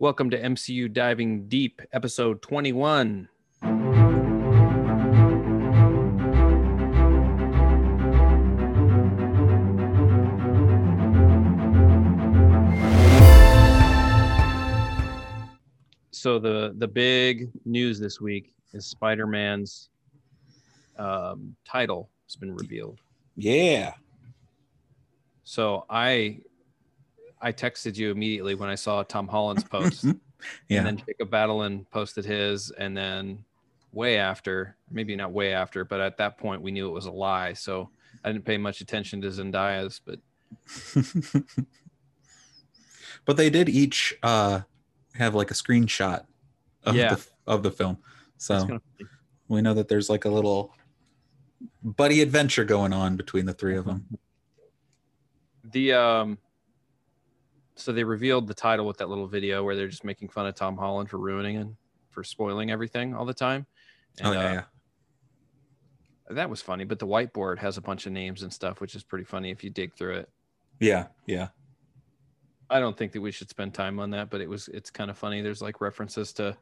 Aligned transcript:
Welcome 0.00 0.30
to 0.30 0.40
MCU 0.40 0.90
Diving 0.90 1.46
Deep, 1.46 1.82
episode 1.92 2.40
21. 2.40 3.28
So 16.12 16.38
the 16.38 16.74
the 16.78 16.88
big 16.88 17.50
news 17.66 18.00
this 18.00 18.22
week 18.22 18.54
is 18.72 18.86
Spider-Man's 18.86 19.90
um, 20.96 21.54
title 21.66 22.08
has 22.26 22.36
been 22.36 22.54
revealed. 22.54 23.00
Yeah. 23.36 23.92
So 25.44 25.84
I 25.90 26.38
I 27.40 27.52
texted 27.52 27.96
you 27.96 28.10
immediately 28.10 28.54
when 28.54 28.68
I 28.68 28.74
saw 28.74 29.02
Tom 29.02 29.28
Holland's 29.28 29.64
post. 29.64 30.06
Yeah. 30.70 30.78
And 30.78 30.86
then 30.86 30.96
Jacob 31.06 31.30
Batalon 31.30 31.84
posted 31.90 32.24
his, 32.24 32.70
and 32.70 32.96
then 32.96 33.44
way 33.92 34.16
after, 34.16 34.74
maybe 34.90 35.14
not 35.14 35.32
way 35.32 35.52
after, 35.52 35.84
but 35.84 36.00
at 36.00 36.16
that 36.16 36.38
point 36.38 36.62
we 36.62 36.70
knew 36.70 36.88
it 36.88 36.92
was 36.92 37.04
a 37.04 37.10
lie. 37.10 37.52
So 37.52 37.90
I 38.24 38.32
didn't 38.32 38.46
pay 38.46 38.56
much 38.56 38.80
attention 38.80 39.20
to 39.20 39.28
Zendaya's, 39.28 40.00
but 40.02 40.18
but 43.26 43.36
they 43.36 43.50
did 43.50 43.68
each 43.68 44.14
uh 44.22 44.60
have 45.14 45.34
like 45.34 45.50
a 45.50 45.54
screenshot 45.54 46.24
of 46.84 46.96
Yeah. 46.96 47.16
the 47.16 47.26
of 47.46 47.62
the 47.62 47.70
film. 47.70 47.98
So 48.38 48.80
we 49.48 49.60
know 49.60 49.74
that 49.74 49.88
there's 49.88 50.08
like 50.08 50.24
a 50.24 50.30
little 50.30 50.72
buddy 51.82 52.22
adventure 52.22 52.64
going 52.64 52.94
on 52.94 53.16
between 53.16 53.44
the 53.44 53.52
three 53.52 53.76
of 53.76 53.84
them. 53.84 54.06
the 55.70 55.92
um. 55.92 56.38
So 57.76 57.92
they 57.92 58.04
revealed 58.04 58.46
the 58.46 58.54
title 58.54 58.86
with 58.86 58.98
that 58.98 59.08
little 59.08 59.26
video 59.26 59.64
where 59.64 59.74
they're 59.74 59.88
just 59.88 60.04
making 60.04 60.28
fun 60.28 60.46
of 60.46 60.54
Tom 60.54 60.76
Holland 60.76 61.08
for 61.08 61.18
ruining 61.18 61.56
and 61.56 61.76
for 62.10 62.22
spoiling 62.22 62.70
everything 62.70 63.14
all 63.14 63.24
the 63.24 63.34
time. 63.34 63.66
And, 64.18 64.28
oh 64.28 64.32
yeah, 64.32 64.38
uh, 64.38 64.52
yeah. 64.52 64.62
that 66.30 66.50
was 66.50 66.60
funny. 66.60 66.84
But 66.84 66.98
the 66.98 67.06
whiteboard 67.06 67.58
has 67.58 67.78
a 67.78 67.80
bunch 67.80 68.06
of 68.06 68.12
names 68.12 68.42
and 68.42 68.52
stuff, 68.52 68.80
which 68.80 68.94
is 68.94 69.02
pretty 69.02 69.24
funny 69.24 69.50
if 69.50 69.64
you 69.64 69.70
dig 69.70 69.94
through 69.94 70.16
it. 70.16 70.28
Yeah, 70.78 71.06
yeah. 71.26 71.48
I 72.68 72.80
don't 72.80 72.96
think 72.96 73.12
that 73.12 73.20
we 73.20 73.32
should 73.32 73.50
spend 73.50 73.74
time 73.74 73.98
on 73.98 74.10
that, 74.10 74.30
but 74.30 74.40
it 74.40 74.48
was 74.48 74.68
it's 74.68 74.90
kind 74.90 75.10
of 75.10 75.18
funny. 75.18 75.40
There's 75.40 75.62
like 75.62 75.80
references 75.80 76.32
to 76.34 76.56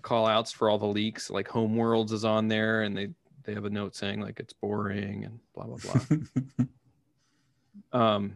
call 0.00 0.26
outs 0.26 0.52
for 0.52 0.70
all 0.70 0.78
the 0.78 0.86
leaks, 0.86 1.30
like 1.30 1.48
Homeworlds 1.48 2.12
is 2.12 2.24
on 2.24 2.48
there, 2.48 2.82
and 2.82 2.96
they 2.96 3.08
they 3.44 3.54
have 3.54 3.64
a 3.64 3.70
note 3.70 3.94
saying 3.94 4.20
like 4.20 4.40
it's 4.40 4.52
boring 4.52 5.24
and 5.24 5.38
blah 5.54 5.66
blah 5.66 5.76
blah. 5.76 6.60
um, 8.16 8.34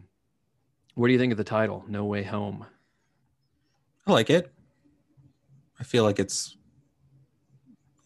what 0.97 1.07
do 1.07 1.13
you 1.13 1.19
think 1.19 1.31
of 1.31 1.37
the 1.37 1.43
title? 1.43 1.85
No 1.87 2.05
Way 2.05 2.23
Home. 2.23 2.65
I 4.07 4.11
like 4.11 4.31
it. 4.31 4.51
I 5.79 5.83
feel 5.83 6.03
like 6.03 6.17
it's 6.17 6.57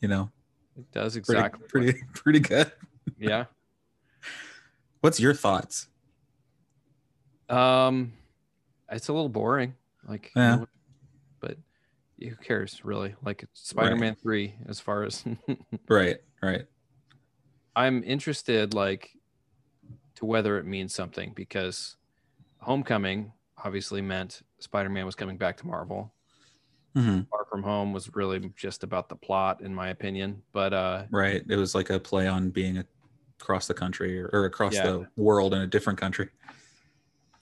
you 0.01 0.07
know, 0.09 0.29
It 0.77 0.91
does 0.91 1.15
exactly. 1.15 1.65
pretty 1.69 1.99
pretty 2.13 2.39
good. 2.39 2.71
yeah. 3.17 3.45
What's 4.99 5.19
your 5.19 5.33
thoughts? 5.33 5.87
Um, 7.49 8.13
it's 8.91 9.07
a 9.07 9.13
little 9.13 9.29
boring. 9.29 9.75
Like, 10.07 10.31
you 10.35 10.41
Yeah. 10.41 10.55
know, 10.57 10.67
but 11.39 11.57
who 12.19 12.35
cares 12.35 12.83
really? 12.83 13.15
Like 13.23 13.45
Spider-Man 13.53 14.15
three, 14.15 14.55
as 14.67 14.79
far 14.79 15.03
as 15.03 15.23
Right, 15.89 16.17
right. 16.41 16.65
I'm 17.75 18.03
interested 18.03 18.73
like 18.73 19.11
to 20.15 20.25
whether 20.25 20.57
it 20.57 20.65
means 20.65 20.93
something 20.93 21.31
because 21.35 21.95
Homecoming 22.61 23.33
obviously 23.63 24.01
meant 24.01 24.41
Spider-Man 24.59 25.05
was 25.05 25.15
coming 25.15 25.37
back 25.37 25.57
to 25.57 25.67
Marvel. 25.67 26.13
hmm 26.95 27.21
Far 27.29 27.45
From 27.49 27.63
Home 27.63 27.93
was 27.93 28.13
really 28.15 28.51
just 28.55 28.83
about 28.83 29.09
the 29.09 29.15
plot 29.15 29.61
in 29.61 29.73
my 29.73 29.89
opinion, 29.89 30.41
but 30.53 30.73
uh 30.73 31.05
Right. 31.11 31.43
It 31.47 31.55
was 31.55 31.73
like 31.75 31.89
a 31.89 31.99
play 31.99 32.27
on 32.27 32.49
being 32.49 32.83
across 33.39 33.67
the 33.67 33.73
country 33.73 34.19
or, 34.19 34.29
or 34.33 34.45
across 34.45 34.75
Yeah. 34.75 34.91
the 34.91 35.07
world 35.17 35.53
in 35.53 35.61
a 35.61 35.67
different 35.67 35.99
country. 35.99 36.29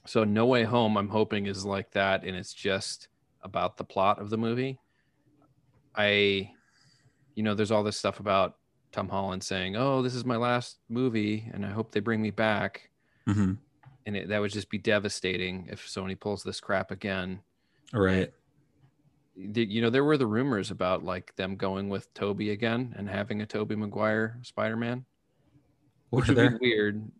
so 0.05 0.23
No 0.23 0.45
Way 0.45 0.63
Home 0.63 0.97
I'm 0.97 1.09
hoping 1.09 1.45
is 1.47 1.65
like 1.65 1.91
that 1.91 2.23
and 2.23 2.35
it's 2.35 2.53
just 2.53 3.09
about 3.41 3.77
the 3.77 3.83
plot 3.83 4.19
of 4.19 4.29
the 4.29 4.37
movie. 4.37 4.79
I 5.95 6.51
you 7.35 7.43
know 7.43 7.55
there's 7.55 7.71
all 7.71 7.83
this 7.83 7.97
stuff 7.97 8.19
about 8.19 8.55
Tom 8.91 9.07
Holland 9.07 9.43
saying, 9.43 9.75
"Oh, 9.75 10.01
this 10.01 10.15
is 10.15 10.25
my 10.25 10.35
last 10.35 10.79
movie 10.89 11.49
and 11.53 11.65
I 11.65 11.69
hope 11.69 11.91
they 11.91 11.99
bring 11.99 12.21
me 12.21 12.31
back." 12.31 12.89
hmm 13.27 13.53
And 14.09 14.17
it, 14.17 14.29
that 14.29 14.41
would 14.41 14.49
just 14.51 14.71
be 14.71 14.79
devastating 14.79 15.67
if 15.69 15.85
Sony 15.87 16.19
pulls 16.19 16.41
this 16.41 16.59
crap 16.59 16.89
again. 16.89 17.41
Right. 17.93 18.33
the- 19.37 19.63
you 19.65 19.83
know 19.83 19.91
there 19.91 20.03
were 20.03 20.17
the 20.17 20.25
rumors 20.25 20.71
about 20.71 21.03
like 21.05 21.35
them 21.35 21.55
going 21.57 21.89
with 21.89 22.11
Tobey 22.15 22.49
again 22.49 22.95
and 22.97 23.07
having 23.07 23.39
a 23.43 23.45
Tobey 23.45 23.75
Maguire 23.75 24.39
Spider-Man, 24.41 25.05
Were 26.09 26.21
which 26.21 26.27
would 26.29 26.37
there 26.37 26.57
be 26.57 26.73
weird. 26.73 27.11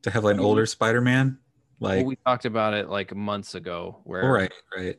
to 0.00 0.10
have 0.10 0.24
like 0.24 0.36
an 0.36 0.40
older 0.40 0.64
Spider-Man? 0.64 1.36
Like, 1.78 1.98
well, 1.98 2.06
we 2.06 2.16
talked 2.16 2.46
about 2.46 2.72
it 2.72 2.88
like 2.88 3.14
months 3.14 3.54
ago, 3.54 3.98
where 4.04 4.22
all 4.22 4.30
right, 4.30 4.52
right. 4.74 4.98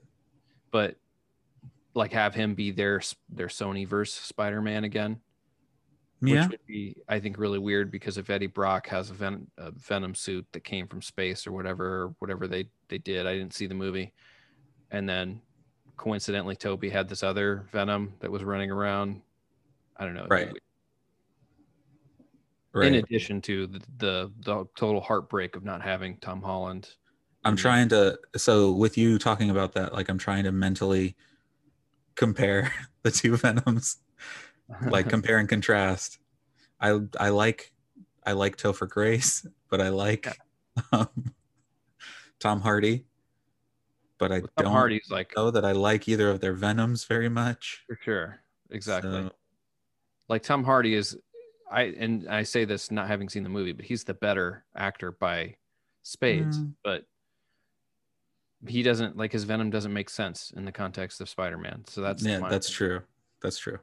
but 0.70 0.96
like 1.96 2.14
have 2.14 2.36
him 2.36 2.54
be 2.54 2.70
their 2.70 3.02
their 3.30 3.48
Sony 3.48 3.88
verse 3.88 4.14
Spider-Man 4.14 4.84
again, 4.84 5.22
Yeah. 6.22 6.44
which 6.44 6.52
would 6.52 6.68
be 6.68 6.96
I 7.08 7.20
think 7.20 7.38
really 7.38 7.60
weird 7.60 7.92
because 7.92 8.18
if 8.18 8.30
Eddie 8.30 8.48
Brock 8.48 8.88
has 8.88 9.10
a, 9.10 9.14
Ven- 9.14 9.48
a 9.58 9.72
Venom 9.72 10.14
suit 10.16 10.46
that 10.52 10.64
came 10.64 10.88
from 10.88 11.02
space 11.02 11.48
or 11.48 11.52
whatever, 11.52 11.86
or 11.86 12.16
whatever 12.20 12.48
they 12.48 12.66
they 12.90 12.98
did, 12.98 13.26
I 13.26 13.34
didn't 13.34 13.54
see 13.54 13.68
the 13.68 13.76
movie, 13.76 14.14
and 14.92 15.08
then 15.08 15.42
coincidentally 15.98 16.56
Tobey 16.56 16.90
had 16.90 17.08
this 17.08 17.24
other 17.24 17.68
Venom 17.72 18.14
that 18.20 18.32
was 18.32 18.44
running 18.44 18.72
around. 18.72 19.22
I 19.98 20.06
don't 20.06 20.14
know. 20.14 20.28
Right. 20.30 20.50
right. 22.74 22.88
in 22.88 22.96
addition 22.96 23.42
to 23.42 23.68
the, 23.68 23.80
the 23.98 24.32
the 24.46 24.66
total 24.76 25.02
heartbreak 25.02 25.56
of 25.56 25.64
not 25.64 25.82
having 25.82 26.18
Tom 26.18 26.42
Holland. 26.42 26.96
I'm 27.46 27.56
trying 27.56 27.90
to 27.90 28.20
so 28.36 28.72
with 28.72 28.98
you 28.98 29.18
talking 29.20 29.50
about 29.50 29.74
that, 29.74 29.94
like 29.94 30.10
I'm 30.10 30.18
trying 30.18 30.44
to 30.44 30.52
mentally 30.52 31.16
compare 32.16 32.74
the 33.04 33.12
two 33.12 33.38
Venoms, 33.38 33.98
like 34.88 35.10
compare 35.10 35.38
and 35.38 35.50
contrast. 35.50 36.20
I 36.80 37.00
I 37.20 37.30
like 37.30 37.72
I 38.26 38.34
like 38.34 38.58
Topher 38.58 38.88
Grace, 38.88 39.46
but 39.70 39.82
I 39.82 39.90
like 39.90 40.28
um, 40.92 41.10
Tom 42.40 42.62
Hardy. 42.62 43.06
But 44.18 44.32
I 44.32 44.40
Tom 44.42 44.50
don't 44.58 44.72
Hardy's 44.72 45.10
like 45.10 45.32
know 45.36 45.50
that 45.52 45.64
I 45.64 45.72
like 45.72 46.08
either 46.08 46.30
of 46.30 46.42
their 46.42 46.54
Venoms 46.54 47.06
very 47.06 47.30
much. 47.30 47.84
for 47.88 47.98
sure, 48.04 48.42
exactly. 48.70 49.12
So, 49.12 49.32
Like 50.28 50.44
Tom 50.44 50.64
Hardy 50.64 50.94
is, 50.94 51.18
I 51.72 51.84
and 51.98 52.28
I 52.28 52.44
say 52.44 52.66
this 52.66 52.92
not 52.92 53.08
having 53.08 53.30
seen 53.30 53.44
the 53.44 53.50
movie, 53.50 53.72
but 53.72 53.86
he's 53.86 54.04
the 54.04 54.14
better 54.14 54.66
actor 54.76 55.12
by 55.12 55.56
spades. 56.04 56.60
Mm. 56.60 56.74
But 56.84 57.06
he 58.68 58.84
doesn't 58.84 59.16
like 59.16 59.32
his 59.32 59.46
Venom 59.46 59.70
doesn't 59.70 59.94
make 59.94 60.10
sense 60.10 60.52
in 60.56 60.66
the 60.66 60.72
context 60.72 61.22
of 61.22 61.30
Spider-Man. 61.30 61.86
So 61.88 62.02
that's 62.02 62.24
yeah, 62.24 62.40
that's 62.50 62.68
opinion. 62.70 63.00
true. 63.00 63.08
That's 63.42 63.58
true. 63.58 63.80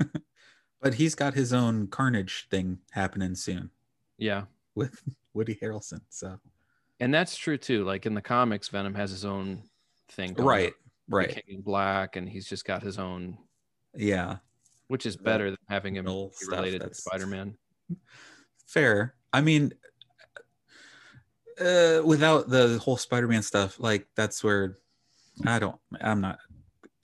but 0.80 0.94
he's 0.94 1.14
got 1.14 1.34
his 1.34 1.52
own 1.52 1.86
Carnage 1.88 2.46
thing 2.50 2.78
happening 2.90 3.34
soon 3.34 3.70
Yeah, 4.18 4.44
with 4.74 5.02
Woody 5.34 5.58
Harrelson. 5.60 6.00
So 6.08 6.38
and 7.00 7.12
that's 7.12 7.36
true 7.36 7.58
too. 7.58 7.84
Like 7.84 8.06
in 8.06 8.14
the 8.14 8.22
comics, 8.22 8.68
Venom 8.68 8.94
has 8.94 9.10
his 9.10 9.24
own 9.24 9.62
thing. 10.08 10.32
going 10.32 10.48
right, 10.48 10.72
right, 11.08 11.28
King 11.30 11.58
in 11.58 11.60
Black, 11.62 12.16
and 12.16 12.28
he's 12.28 12.48
just 12.48 12.64
got 12.64 12.82
his 12.82 12.98
own 12.98 13.38
yeah. 13.94 14.36
which 14.88 15.06
is 15.06 15.16
better 15.16 15.50
than 15.50 15.58
having 15.68 15.96
him 15.96 16.04
be 16.04 16.30
related 16.48 16.82
to 16.82 16.94
Spider-Man. 16.94 17.56
Fair. 18.66 19.14
I 19.32 19.40
mean, 19.40 19.72
uh, 21.60 22.00
without 22.04 22.48
the 22.48 22.78
whole 22.82 22.96
Spider-Man 22.96 23.42
stuff, 23.42 23.78
like 23.80 24.06
that's 24.14 24.42
where 24.42 24.76
I 25.44 25.58
don't. 25.58 25.76
I'm 26.00 26.20
not. 26.20 26.38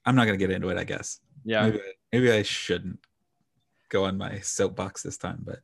I'm 0.05 0.15
not 0.17 0.25
gonna 0.25 0.39
get 0.39 0.51
into 0.51 0.69
it. 0.71 0.79
I 0.79 0.85
guess. 0.85 1.21
Yeah, 1.45 1.67
Maybe, 1.67 1.81
maybe 2.13 2.31
I 2.31 2.43
shouldn't 2.43 3.01
go 3.89 4.05
on 4.05 4.19
my 4.19 4.41
soapbox 4.41 5.03
this 5.03 5.17
time. 5.17 5.41
But 5.45 5.61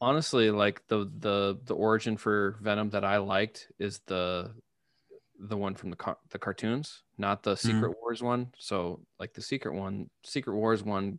honestly, 0.00 0.50
like 0.50 0.86
the 0.88 1.10
the 1.18 1.58
the 1.64 1.74
origin 1.74 2.16
for 2.16 2.56
Venom 2.60 2.90
that 2.90 3.04
I 3.04 3.18
liked 3.18 3.68
is 3.78 4.00
the 4.06 4.50
the 5.38 5.56
one 5.56 5.74
from 5.74 5.90
the 5.90 5.96
car- 5.96 6.18
the 6.30 6.38
cartoons, 6.38 7.02
not 7.18 7.42
the 7.42 7.56
Secret 7.56 7.94
Wars 8.00 8.22
one. 8.22 8.52
So 8.58 9.00
like 9.18 9.34
the 9.34 9.42
Secret 9.42 9.74
one, 9.74 10.08
Secret 10.24 10.54
Wars 10.54 10.82
one 10.82 11.18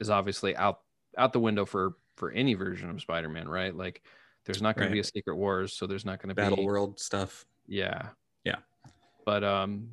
is 0.00 0.10
obviously 0.10 0.56
out 0.56 0.80
out 1.16 1.32
the 1.32 1.40
window 1.40 1.64
for 1.64 1.94
for 2.16 2.30
any 2.32 2.54
version 2.54 2.90
of 2.90 3.00
Spider-Man, 3.00 3.48
right? 3.48 3.74
Like 3.74 4.02
there's 4.44 4.62
not 4.62 4.76
going 4.76 4.88
to 4.88 4.92
be 4.92 5.00
a 5.00 5.04
Secret 5.04 5.36
Wars, 5.36 5.72
so 5.72 5.86
there's 5.86 6.04
not 6.04 6.18
going 6.18 6.30
to 6.30 6.34
be 6.34 6.42
Battle 6.42 6.64
World 6.64 6.98
stuff. 6.98 7.46
Yeah. 7.66 8.08
Yeah. 8.44 8.56
But 9.24 9.44
um 9.44 9.88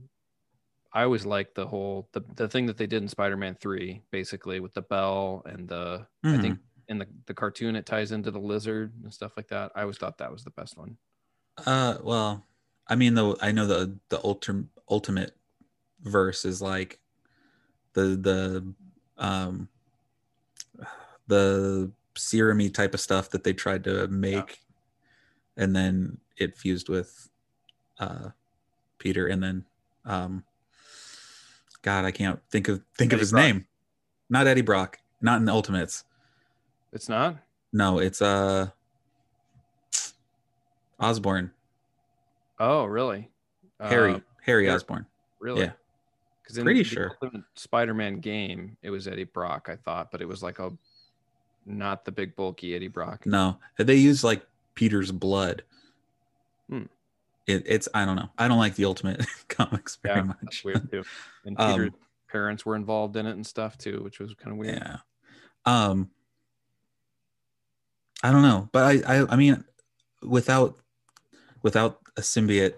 I 0.98 1.04
always 1.04 1.26
like 1.26 1.54
the 1.54 1.68
whole 1.68 2.10
the, 2.14 2.22
the 2.36 2.48
thing 2.50 2.66
that 2.68 2.78
they 2.78 2.88
did 2.88 3.02
in 3.04 3.08
Spider-Man 3.10 3.56
3 3.56 4.04
basically 4.12 4.60
with 4.60 4.74
the 4.74 4.82
bell 4.82 5.44
and 5.46 5.68
the 5.70 6.08
I 6.32 6.38
Mhm. 6.38 6.40
think 6.40 6.60
in 6.88 6.98
the 7.00 7.08
the 7.28 7.34
cartoon 7.34 7.76
it 7.76 7.86
ties 7.86 8.12
into 8.12 8.32
the 8.32 8.40
lizard 8.40 8.94
and 9.04 9.14
stuff 9.14 9.34
like 9.38 9.50
that. 9.50 9.72
I 9.76 9.82
always 9.82 9.98
thought 9.98 10.18
that 10.20 10.32
was 10.32 10.44
the 10.44 10.52
best 10.52 10.78
one. 10.78 10.98
Uh, 11.66 11.98
well, 12.04 12.46
I 12.88 12.96
mean, 12.96 13.16
the 13.16 13.36
I 13.42 13.52
know 13.52 13.66
the 13.68 14.00
the 14.10 14.24
ultra 14.24 14.64
ultimate 14.90 15.36
verse 16.02 16.46
is 16.46 16.62
like 16.62 17.00
the 17.94 18.16
the 18.18 18.76
um 19.18 19.70
the 21.28 21.92
serumy 22.16 22.74
type 22.74 22.94
of 22.94 23.00
stuff 23.00 23.30
that 23.30 23.44
they 23.44 23.54
tried 23.54 23.84
to 23.84 24.08
make 24.08 24.60
and 25.58 25.76
then 25.76 26.20
it 26.38 26.58
fused 26.58 26.90
with 26.90 27.30
uh 28.00 28.32
peter 29.00 29.28
and 29.28 29.44
then 29.44 29.66
um 30.06 30.46
god 31.88 32.04
i 32.04 32.12
can't 32.12 32.38
think 32.52 32.68
of 32.68 32.82
think 32.98 33.14
of 33.14 33.20
his 33.22 33.32
Brock. 33.32 33.44
name 33.46 33.66
not 34.30 34.46
eddie 34.46 34.60
brock 34.62 35.00
not 35.22 35.38
in 35.40 35.46
the 35.46 35.54
ultimates 35.54 36.04
It's 36.92 37.08
not. 37.08 37.38
no 37.72 38.00
it's 38.00 38.22
uh 38.22 38.68
osborn 41.00 41.52
Oh, 42.60 42.84
really? 42.86 43.30
harry 43.80 44.16
Uh, 44.16 44.20
harry 44.44 44.70
osborn 44.70 45.06
really? 45.40 45.62
yeah. 45.62 45.72
Because 46.44 46.58
in 46.58 46.64
Pretty 46.66 46.80
the 46.84 46.90
sure. 46.90 47.18
Ultimate 47.22 47.44
Spider-Man 47.56 48.20
game, 48.20 48.78
it 48.82 48.90
was 48.90 49.06
Eddie 49.08 49.26
Brock, 49.26 49.68
I 49.70 49.76
thought, 49.76 50.12
but 50.14 50.22
it 50.22 50.28
was 50.28 50.42
like 50.42 50.60
a 50.60 50.72
not 51.66 52.06
the 52.06 52.12
big 52.12 52.38
bulky 52.38 52.74
Eddie 52.74 52.88
Brock. 52.88 53.26
No, 53.26 53.58
they 53.78 53.96
use 53.96 54.24
like 54.24 54.46
Peter's 54.74 55.12
blood. 55.12 55.64
Hmm. 56.70 56.84
It, 57.48 57.64
it's 57.66 57.88
I 57.94 58.06
don't 58.06 58.18
know. 58.18 58.30
I 58.38 58.48
don't 58.48 58.58
like 58.58 58.76
the 58.76 58.86
Ultimate 58.86 59.26
comics 59.48 59.98
very 60.04 60.18
Yeah, 60.18 60.24
much. 60.24 60.64
Weird 60.64 60.92
too. 60.92 61.04
And 61.46 61.56
Um, 61.60 61.72
Peter's 61.72 61.92
parents 62.30 62.66
were 62.66 62.76
involved 62.76 63.16
in 63.16 63.26
it 63.26 63.32
and 63.32 63.48
stuff 63.48 63.78
too, 63.78 64.02
which 64.04 64.20
was 64.20 64.34
kind 64.34 64.52
of 64.52 64.58
weird. 64.58 64.76
Yeah. 64.76 64.98
Um. 65.66 66.10
I 68.24 68.32
don't 68.32 68.42
know, 68.42 68.68
but 68.74 68.84
I, 68.84 69.20
I 69.20 69.34
I 69.34 69.36
mean, 69.36 69.64
without 70.24 70.78
without 71.62 72.00
a 72.18 72.22
symbiote 72.22 72.74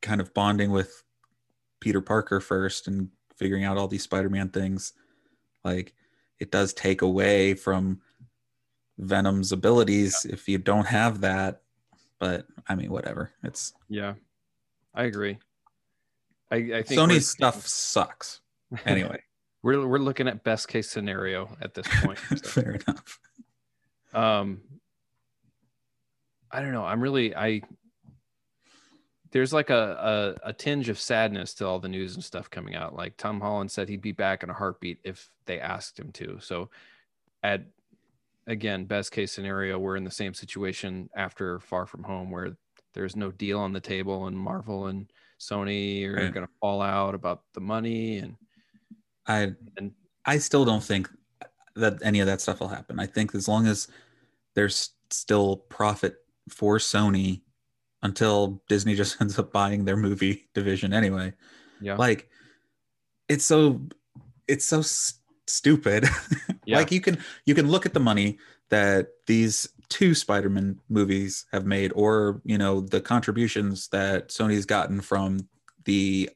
kind 0.00 0.20
of 0.20 0.32
bonding 0.32 0.70
with 0.70 1.04
Peter 1.80 2.00
Parker 2.00 2.40
first 2.40 2.88
and 2.88 3.10
figuring 3.36 3.64
out 3.64 3.76
all 3.76 3.86
these 3.86 4.02
Spider-Man 4.02 4.48
things, 4.48 4.94
like 5.64 5.94
it 6.40 6.50
does 6.50 6.72
take 6.72 7.02
away 7.02 7.52
from 7.54 8.00
Venom's 8.98 9.52
abilities 9.52 10.24
if 10.24 10.48
you 10.48 10.56
don't 10.58 10.86
have 10.86 11.20
that. 11.20 11.62
But 12.18 12.46
I 12.66 12.74
mean, 12.74 12.90
whatever. 12.90 13.32
It's 13.44 13.72
Yeah, 13.88 14.14
I 14.94 15.04
agree. 15.04 15.38
I, 16.50 16.56
I 16.56 16.82
think 16.82 17.00
Sony's 17.00 17.28
stuff 17.28 17.66
sucks. 17.66 18.40
Anyway, 18.84 19.22
we're 19.62 19.86
we're 19.86 19.98
looking 19.98 20.28
at 20.28 20.44
best 20.44 20.68
case 20.68 20.90
scenario 20.90 21.56
at 21.60 21.74
this 21.74 21.86
point. 22.02 22.18
so. 22.28 22.36
fair 22.36 22.72
enough. 22.72 23.18
um 24.14 24.60
i 26.50 26.60
don't 26.60 26.72
know 26.72 26.84
i'm 26.84 27.00
really 27.00 27.34
i 27.36 27.60
there's 29.32 29.52
like 29.52 29.68
a, 29.68 30.36
a 30.42 30.48
a 30.48 30.52
tinge 30.52 30.88
of 30.88 30.98
sadness 30.98 31.52
to 31.54 31.66
all 31.66 31.78
the 31.78 31.88
news 31.88 32.14
and 32.14 32.24
stuff 32.24 32.48
coming 32.48 32.74
out 32.74 32.94
like 32.94 33.16
tom 33.18 33.40
holland 33.40 33.70
said 33.70 33.88
he'd 33.88 34.00
be 34.00 34.12
back 34.12 34.42
in 34.42 34.48
a 34.48 34.54
heartbeat 34.54 34.98
if 35.04 35.30
they 35.44 35.60
asked 35.60 35.98
him 35.98 36.10
to 36.12 36.38
so 36.40 36.70
at 37.42 37.64
again 38.48 38.84
best 38.84 39.12
case 39.12 39.30
scenario 39.32 39.78
we're 39.78 39.96
in 39.96 40.04
the 40.04 40.10
same 40.10 40.34
situation 40.34 41.08
after 41.14 41.60
far 41.60 41.86
from 41.86 42.02
home 42.02 42.30
where 42.30 42.56
there's 42.94 43.14
no 43.14 43.30
deal 43.30 43.60
on 43.60 43.72
the 43.72 43.80
table 43.80 44.26
and 44.26 44.36
marvel 44.36 44.86
and 44.86 45.10
sony 45.38 46.04
are 46.06 46.14
Right. 46.14 46.34
going 46.34 46.46
to 46.46 46.52
fall 46.60 46.82
out 46.82 47.14
about 47.14 47.42
the 47.54 47.60
money 47.60 48.18
and 48.18 48.34
I 49.26 49.52
And- 49.76 49.92
I 50.24 50.38
still 50.38 50.64
don't 50.64 50.82
think 50.82 51.08
that 51.76 51.98
any 52.02 52.20
of 52.20 52.26
that 52.26 52.40
stuff 52.40 52.60
will 52.60 52.68
happen. 52.68 52.98
I 52.98 53.06
think 53.06 53.34
as 53.34 53.46
long 53.48 53.66
as 53.66 53.86
there's 54.54 54.90
still 55.10 55.56
profit 55.70 56.16
for 56.50 56.76
Sony 56.78 57.42
until 58.02 58.62
Disney 58.68 58.94
just 59.02 59.20
ends 59.20 59.38
up 59.38 59.52
buying 59.52 59.84
their 59.84 59.96
movie 59.96 60.48
division 60.54 60.92
anyway. 60.92 61.32
yeah 61.80 61.94
Like 61.96 62.28
it's 63.28 63.44
so 63.44 63.80
it's 64.48 64.64
so 64.64 64.82
stupid. 65.48 66.04
Yeah. 66.64 66.76
like 66.76 66.92
you 66.92 67.00
can 67.00 67.16
you 67.46 67.54
can 67.54 67.68
look 67.70 67.86
at 67.86 67.94
the 67.94 68.00
money 68.00 68.36
that 68.68 69.08
these 69.26 69.70
two 69.88 70.14
Spider-Man 70.14 70.78
movies 70.90 71.46
have 71.50 71.64
made 71.64 71.92
or, 71.94 72.42
you 72.44 72.58
know, 72.58 72.82
the 72.82 73.00
contributions 73.00 73.88
that 73.88 74.28
Sony's 74.28 74.66
gotten 74.66 75.00
from 75.00 75.48
the 75.86 76.28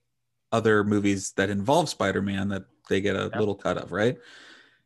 other 0.51 0.85
movies 0.85 1.33
that 1.37 1.51
involve 1.51 1.91
Spider-Man 1.91 2.49
that 2.49 2.63
they 2.89 3.03
get 3.03 3.15
a 3.15 3.27
little 3.39 3.55
cut 3.55 3.77
of, 3.77 3.93
right? 3.93 4.17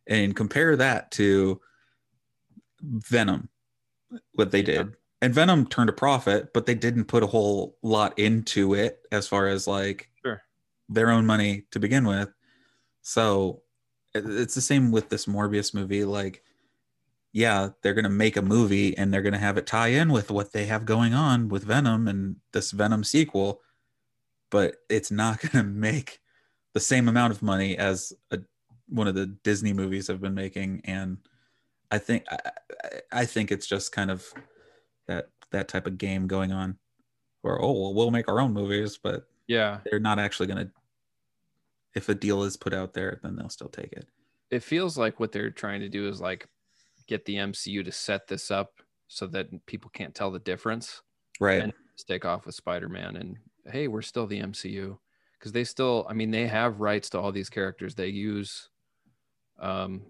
And 0.08 0.34
compare 0.34 0.74
that 0.74 1.12
to 1.12 1.60
Venom, 2.82 3.48
what 4.32 4.50
they 4.50 4.58
Yeah. 4.60 4.64
did. 4.82 4.96
And 5.22 5.32
Venom 5.32 5.66
turned 5.68 5.90
a 5.90 5.92
profit, 5.92 6.52
but 6.52 6.66
they 6.66 6.74
didn't 6.74 7.04
put 7.04 7.22
a 7.22 7.26
whole 7.28 7.78
lot 7.82 8.18
into 8.18 8.74
it 8.74 8.98
as 9.12 9.28
far 9.28 9.46
as 9.46 9.68
like 9.68 10.10
Sure. 10.24 10.42
their 10.88 11.10
own 11.10 11.24
money 11.24 11.66
to 11.70 11.78
begin 11.78 12.04
with. 12.04 12.30
So 13.02 13.62
it's 14.24 14.54
the 14.54 14.60
same 14.60 14.90
with 14.90 15.08
this 15.08 15.26
Morbius 15.26 15.74
movie. 15.74 16.04
Like, 16.04 16.42
yeah, 17.32 17.70
they're 17.82 17.94
gonna 17.94 18.08
make 18.10 18.36
a 18.36 18.42
movie 18.42 18.96
and 18.96 19.12
they're 19.12 19.22
gonna 19.22 19.38
have 19.38 19.56
it 19.58 19.66
tie 19.66 19.88
in 19.88 20.10
with 20.12 20.30
what 20.30 20.52
they 20.52 20.66
have 20.66 20.84
going 20.84 21.14
on 21.14 21.48
with 21.48 21.64
Venom 21.64 22.08
and 22.08 22.36
this 22.52 22.70
Venom 22.70 23.04
sequel, 23.04 23.60
but 24.50 24.76
it's 24.88 25.10
not 25.10 25.40
gonna 25.52 25.64
make 25.64 26.20
the 26.74 26.80
same 26.80 27.08
amount 27.08 27.32
of 27.32 27.42
money 27.42 27.76
as 27.76 28.12
a, 28.30 28.38
one 28.88 29.08
of 29.08 29.14
the 29.14 29.26
Disney 29.26 29.72
movies 29.72 30.06
have 30.08 30.20
been 30.20 30.34
making. 30.34 30.82
And 30.84 31.18
I 31.90 31.98
think 31.98 32.24
I, 32.30 32.38
I- 33.12 33.24
think 33.26 33.50
it's 33.50 33.66
just 33.66 33.92
kind 33.92 34.10
of 34.10 34.26
that 35.08 35.28
that 35.52 35.68
type 35.68 35.86
of 35.86 35.98
game 35.98 36.26
going 36.26 36.52
on, 36.52 36.78
where 37.42 37.60
oh 37.62 37.72
well, 37.72 37.94
we'll 37.94 38.10
make 38.10 38.28
our 38.28 38.40
own 38.40 38.52
movies, 38.52 38.98
but 39.02 39.26
yeah 39.48 39.78
they're 39.84 40.00
not 40.00 40.18
actually 40.18 40.46
gonna. 40.48 40.70
If 41.96 42.08
a 42.08 42.14
deal 42.14 42.44
is 42.44 42.56
put 42.56 42.72
out 42.74 42.92
there, 42.94 43.18
then 43.24 43.34
they'll 43.34 43.48
still 43.48 43.68
take 43.70 43.92
it. 43.92 44.06
it 44.50 44.62
feels 44.62 44.96
like 44.96 45.18
what 45.18 45.32
they're 45.32 45.50
trying 45.50 45.80
to 45.80 45.88
do 45.88 46.06
is 46.08 46.20
like 46.20 46.46
get 47.08 47.24
the 47.24 47.34
MCU 47.36 47.84
to 47.84 47.90
set 47.90 48.28
this 48.28 48.50
up 48.52 48.70
so 49.08 49.26
that 49.28 49.48
people 49.66 49.90
can't 49.90 50.14
tell 50.14 50.30
the 50.30 50.38
difference. 50.38 51.02
Right. 51.40 51.62
And 51.62 51.72
Stick 51.96 52.24
off 52.26 52.44
with 52.46 52.54
Spider-Man 52.54 53.16
and 53.16 53.38
hey, 53.72 53.88
we're 53.88 54.02
still 54.02 54.26
the 54.26 54.38
MCU 54.40 54.98
because 55.38 55.50
they 55.52 55.64
still, 55.64 56.06
I 56.08 56.12
mean, 56.12 56.30
they 56.30 56.46
have 56.46 56.80
rights 56.80 57.08
to 57.10 57.18
all 57.18 57.32
these 57.32 57.48
characters. 57.48 57.94
They 57.94 58.08
use 58.08 58.68
um, 59.58 60.02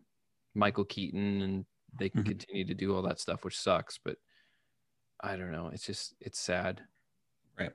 Michael 0.55 0.85
Keaton 0.85 1.41
and 1.43 1.65
they 1.99 2.09
can 2.09 2.25
Mhm. 2.25 2.27
continue 2.27 2.65
to 2.65 2.75
do 2.75 2.95
all 2.95 3.03
that 3.03 3.21
stuff, 3.21 3.45
which 3.45 3.57
sucks. 3.59 3.99
But 4.05 4.19
I 5.21 5.37
don't 5.37 5.53
know. 5.53 5.69
It's 5.69 5.87
just 5.87 6.15
it's 6.21 6.41
sad. 6.41 6.83
Right. 7.59 7.73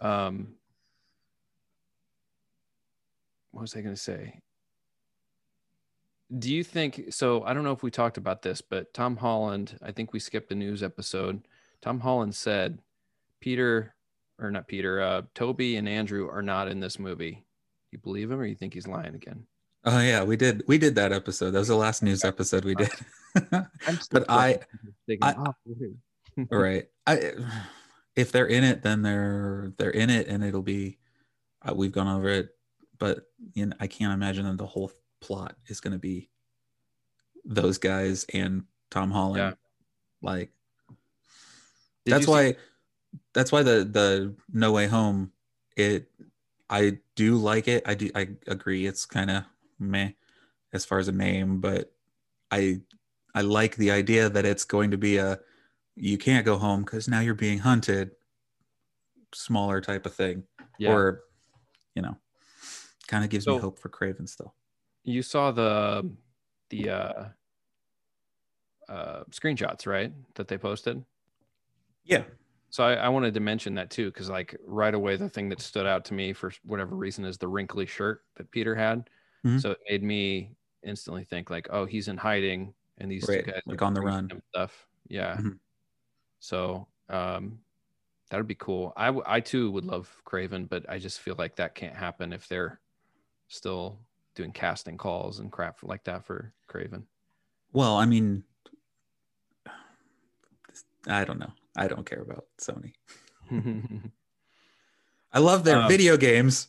Um, 0.00 0.56
what 3.54 3.62
was 3.62 3.76
I 3.76 3.80
going 3.80 3.94
to 3.94 4.00
say? 4.00 4.40
Do 6.36 6.52
you 6.52 6.64
think 6.64 7.12
so? 7.12 7.44
I 7.44 7.54
don't 7.54 7.64
know 7.64 7.72
if 7.72 7.82
we 7.82 7.90
talked 7.90 8.16
about 8.16 8.42
this, 8.42 8.60
but 8.60 8.92
Tom 8.92 9.16
Holland, 9.16 9.78
I 9.82 9.92
think 9.92 10.12
we 10.12 10.18
skipped 10.18 10.50
a 10.50 10.54
news 10.54 10.82
episode. 10.82 11.46
Tom 11.80 12.00
Holland 12.00 12.34
said 12.34 12.78
Peter, 13.40 13.94
or 14.40 14.50
not 14.50 14.66
Peter, 14.66 15.00
uh, 15.00 15.22
Tobey 15.34 15.76
and 15.76 15.88
Andrew 15.88 16.28
are 16.28 16.42
not 16.42 16.66
in 16.66 16.80
this 16.80 16.98
movie. 16.98 17.44
You 17.92 17.98
believe 17.98 18.30
him 18.30 18.40
or 18.40 18.46
you 18.46 18.56
think 18.56 18.74
he's 18.74 18.88
lying 18.88 19.14
again? 19.14 19.46
Oh 19.84 20.00
yeah, 20.00 20.24
we 20.24 20.36
did 20.36 20.64
we 20.66 20.78
did 20.78 20.94
that 20.96 21.12
episode. 21.12 21.50
That 21.52 21.58
was 21.60 21.68
the 21.68 21.76
last 21.76 22.02
news 22.02 22.24
episode 22.24 22.64
we 22.64 22.74
did. 22.74 22.90
But 24.10 24.24
I- 24.28 24.60
thinking, 25.06 25.22
I- 25.22 25.52
right. 26.50 26.86
I 27.06 27.32
if 28.16 28.32
they're 28.32 28.46
in 28.46 28.64
it, 28.64 28.82
then 28.82 29.02
they're 29.02 29.72
they're 29.76 29.90
in 29.90 30.08
it, 30.10 30.26
and 30.26 30.42
it'll 30.42 30.62
be. 30.62 30.98
Uh, 31.66 31.74
we've 31.74 31.92
gone 31.92 32.08
over 32.08 32.28
it, 32.28 32.48
but 32.98 33.26
you 33.54 33.66
know, 33.66 33.76
I 33.80 33.86
can't 33.86 34.12
imagine 34.12 34.46
that 34.46 34.58
the 34.58 34.66
whole 34.66 34.92
plot 35.20 35.56
is 35.66 35.80
going 35.80 35.92
to 35.92 35.98
be 35.98 36.30
those 37.44 37.78
guys 37.78 38.24
and 38.32 38.64
Tom 38.90 39.10
Holland. 39.10 39.38
Yeah. 39.38 39.52
Like 40.22 40.50
Did 42.04 42.14
that's 42.14 42.20
you 42.22 42.26
see- 42.26 42.30
why 42.30 42.56
that's 43.32 43.52
why 43.52 43.62
the 43.62 43.84
the 43.84 44.34
No 44.52 44.72
Way 44.72 44.86
Home 44.86 45.32
it 45.76 46.08
I 46.70 46.98
do 47.14 47.36
like 47.36 47.68
it. 47.68 47.82
I 47.86 47.94
do 47.94 48.10
I 48.14 48.28
agree. 48.46 48.86
It's 48.86 49.04
kind 49.04 49.30
of 49.30 49.44
meh 49.78 50.10
as 50.72 50.84
far 50.84 50.98
as 50.98 51.08
a 51.08 51.12
name, 51.12 51.60
but 51.60 51.92
I 52.50 52.80
I 53.34 53.42
like 53.42 53.76
the 53.76 53.90
idea 53.90 54.28
that 54.28 54.44
it's 54.44 54.64
going 54.64 54.90
to 54.92 54.98
be 54.98 55.18
a 55.18 55.40
you 55.96 56.18
can't 56.18 56.46
go 56.46 56.56
home 56.56 56.82
because 56.82 57.08
now 57.08 57.20
you're 57.20 57.34
being 57.34 57.58
hunted 57.58 58.12
smaller 59.32 59.80
type 59.80 60.06
of 60.06 60.14
thing 60.14 60.44
yeah. 60.78 60.92
or 60.92 61.22
you 61.94 62.02
know 62.02 62.16
kind 63.08 63.24
of 63.24 63.30
gives 63.30 63.48
me 63.48 63.56
hope 63.56 63.78
for 63.78 63.88
kraven 63.88 64.28
still 64.28 64.54
you 65.04 65.22
saw 65.22 65.50
the 65.50 66.08
the 66.70 66.90
uh 66.90 67.28
uh 68.88 69.24
screenshots 69.30 69.86
right 69.86 70.12
that 70.34 70.48
they 70.48 70.58
posted 70.58 71.04
yeah 72.04 72.24
so 72.70 72.84
i, 72.84 72.94
I 72.94 73.08
wanted 73.08 73.34
to 73.34 73.40
mention 73.40 73.74
that 73.74 73.90
too 73.90 74.06
because 74.10 74.28
like 74.28 74.56
right 74.66 74.94
away 74.94 75.16
the 75.16 75.28
thing 75.28 75.48
that 75.50 75.60
stood 75.60 75.86
out 75.86 76.04
to 76.06 76.14
me 76.14 76.32
for 76.32 76.52
whatever 76.64 76.96
reason 76.96 77.24
is 77.24 77.38
the 77.38 77.48
wrinkly 77.48 77.86
shirt 77.86 78.24
that 78.36 78.50
peter 78.50 78.74
had 78.74 79.08
Mhm. 79.44 79.60
so 79.60 79.70
it 79.72 79.78
made 79.88 80.02
me 80.02 80.56
instantly 80.82 81.24
think 81.24 81.50
like 81.50 81.68
oh 81.70 81.86
he's 81.86 82.08
in 82.08 82.16
hiding 82.16 82.74
and 82.98 83.10
these 83.10 83.28
Right, 83.28 83.44
two 83.44 83.50
guys 83.50 83.62
like 83.66 83.82
on 83.82 83.94
the 83.94 84.02
run. 84.02 84.28
stuff 84.50 84.86
yeah 85.08 85.40
Mhm. 85.40 85.60
so 86.40 86.88
um 87.08 87.60
That 88.30 88.38
would 88.38 88.48
be 88.48 88.56
cool. 88.56 88.92
I, 88.96 89.06
w- 89.08 89.24
I 89.26 89.40
too 89.40 89.70
would 89.72 89.84
love 89.86 90.08
Kraven, 90.26 90.68
but 90.68 90.88
I 90.90 90.98
just 90.98 91.20
feel 91.20 91.36
like 91.38 91.56
that 91.56 91.74
can't 91.76 91.96
happen 91.96 92.32
if 92.32 92.48
they're 92.48 92.80
still 93.54 93.98
doing 94.34 94.52
casting 94.52 94.96
calls 94.98 95.38
and 95.38 95.50
crap 95.52 95.78
like 95.82 96.04
that 96.04 96.24
for 96.24 96.52
Kraven. 96.68 97.04
Well, 97.72 97.96
I 97.96 98.04
mean, 98.06 98.44
I 101.06 101.24
don't 101.24 101.38
know. 101.38 101.52
I 101.76 101.88
don't 101.88 102.04
care 102.08 102.20
about 102.22 102.46
Sony. 102.60 102.92
I 105.32 105.38
love 105.38 105.64
their 105.64 105.78
Um, 105.80 105.88
video 105.88 106.16
games. 106.16 106.68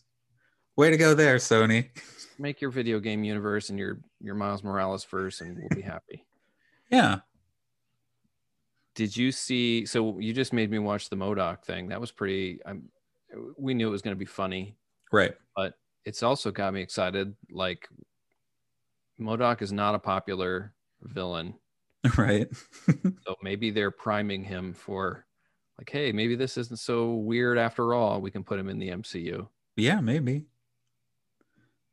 Way 0.76 0.92
to 0.92 0.98
go 0.98 1.14
there, 1.14 1.38
Sony. 1.38 1.90
Make 2.38 2.60
your 2.60 2.70
video 2.72 3.00
game 3.00 3.24
universe 3.24 3.70
and 3.70 3.80
your 3.80 4.00
your 4.20 4.36
Miles 4.36 4.64
Morales 4.64 5.04
first, 5.04 5.42
and 5.42 5.58
we'll 5.58 5.70
be 5.70 5.82
happy. 5.82 6.26
Yeah. 6.92 7.20
Did 8.94 9.16
you 9.16 9.32
see? 9.32 9.86
So 9.86 10.20
you 10.20 10.34
just 10.34 10.52
made 10.54 10.70
me 10.70 10.80
watch 10.80 11.10
the 11.10 11.16
MODOK 11.16 11.64
thing. 11.64 11.90
That 11.90 12.02
was 12.02 12.12
pretty. 12.12 12.60
I'm. 12.66 12.90
We 13.58 13.74
knew 13.74 13.88
it 13.88 13.92
was 13.92 14.02
going 14.02 14.16
to 14.16 14.20
be 14.20 14.26
funny. 14.26 14.76
Right. 15.12 15.34
It's 16.06 16.24
also 16.24 16.52
got 16.52 16.74
me 16.74 16.82
excited. 16.82 17.36
Like, 17.52 17.90
MODOK 19.20 19.62
is 19.62 19.72
not 19.72 19.96
a 19.96 20.00
popular 20.00 20.74
villain, 21.02 21.56
Right. 22.18 22.48
so 23.26 23.36
maybe 23.42 23.72
they're 23.72 23.92
priming 23.92 24.44
him 24.44 24.74
for, 24.74 25.26
like, 25.80 25.90
hey, 25.90 26.12
maybe 26.12 26.36
this 26.36 26.58
isn't 26.58 26.78
so 26.80 27.14
weird 27.14 27.58
after 27.58 27.94
all. 27.94 28.22
We 28.22 28.32
can 28.32 28.44
put 28.44 28.60
him 28.60 28.70
in 28.70 28.78
the 28.80 28.90
MCU. 28.90 29.48
yeah, 29.76 30.00
maybe. 30.02 30.46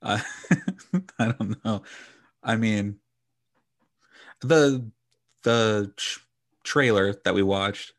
Uh, 0.02 0.20
I 1.18 1.32
don't 1.32 1.64
know. 1.64 1.82
I 2.42 2.56
mean, 2.56 2.98
the 4.40 4.90
the 5.44 5.92
tr- 5.96 6.20
trailer 6.64 7.14
that 7.24 7.34
we 7.34 7.42
watched. 7.42 7.92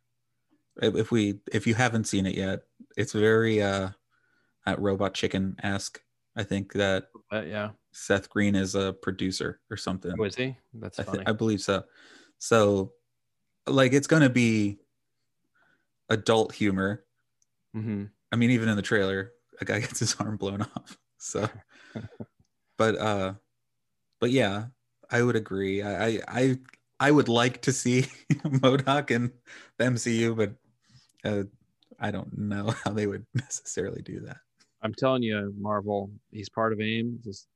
If 0.82 0.96
if 0.96 1.12
we 1.12 1.39
if 1.51 1.65
you 1.65 1.75
haven't 1.75 2.05
seen 2.05 2.25
it 2.25 2.36
yet, 2.36 2.63
it's 2.98 3.13
very 3.13 3.62
uh, 3.62 3.89
uh 4.65 4.75
robot 4.79 5.13
chicken 5.13 5.55
esque. 5.63 6.01
I 6.36 6.43
think 6.43 6.74
that 6.74 7.10
But 7.29 7.48
yeah, 7.48 7.72
Seth 7.91 8.29
Green 8.29 8.55
is 8.55 8.75
a 8.75 8.93
producer 8.93 9.60
or 9.70 9.77
something. 9.77 10.17
was 10.17 10.36
he? 10.36 10.58
That's 10.74 11.00
I, 11.00 11.03
funny. 11.03 11.20
thi- 11.20 11.25
I 11.27 11.32
believe 11.34 11.62
so. 11.62 11.84
So, 12.39 12.93
like, 13.67 13.93
it's 13.93 14.08
gonna 14.08 14.29
be 14.29 14.79
adult 16.10 16.53
humor. 16.53 17.05
hmm 17.74 18.05
I 18.32 18.36
mean, 18.36 18.50
even 18.50 18.67
in 18.67 18.75
the 18.75 18.82
trailer, 18.82 19.32
a 19.62 19.65
guy 19.65 19.79
gets 19.86 20.00
his 20.00 20.15
arm 20.15 20.38
blown 20.38 20.62
off. 20.63 20.98
So, 21.17 21.48
but 22.77 22.98
uh, 22.98 23.34
but 24.20 24.32
yeah, 24.32 24.65
I 25.12 25.22
would 25.22 25.36
agree. 25.36 25.82
I 25.84 26.08
I 26.08 26.20
I, 26.27 26.60
I 27.00 27.12
would 27.12 27.29
like 27.29 27.62
to 27.63 27.72
see 27.72 28.05
MODOK 28.32 29.12
in 29.12 29.32
the 29.77 29.86
MCU, 29.86 30.36
but 30.36 30.55
uh, 31.24 31.43
I 32.00 32.12
don't 32.12 32.38
know 32.38 32.74
how 32.84 32.91
they 32.91 33.08
would 33.08 33.25
necessarily 33.34 34.01
do 34.01 34.22
that. 34.22 34.38
I'm 34.84 34.94
telling 34.94 35.24
you, 35.24 35.54
Marvel, 35.58 36.12
he's 36.32 36.50
part 36.50 36.74
of 36.74 36.82
AIM. 36.82 37.20
Just 37.24 37.48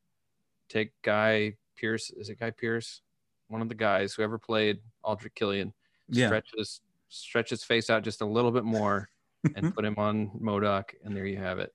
take 0.70 0.92
Guy 1.04 1.54
Pearce. 1.78 2.10
Is 2.12 2.30
it 2.30 2.40
Guy 2.40 2.52
Pearce? 2.52 3.02
One 3.50 3.62
of 3.62 3.70
the 3.70 3.76
guys 3.76 4.14
who 4.14 4.24
ever 4.24 4.40
played 4.40 4.80
Aldrich 5.04 5.36
Killian. 5.36 5.74
Yeah. 6.10 6.28
Stretch 6.28 6.50
his 6.58 6.82
stretch 7.10 7.50
his 7.50 7.64
face 7.64 7.90
out 7.90 8.04
just 8.04 8.22
a 8.22 8.26
little 8.26 8.52
bit 8.52 8.64
more 8.64 9.10
and 9.56 9.74
put 9.76 9.86
him 9.86 9.96
on 9.98 10.32
MODOK, 10.42 10.84
and 11.04 11.16
there 11.16 11.26
you 11.26 11.38
have 11.38 11.60
it. 11.60 11.74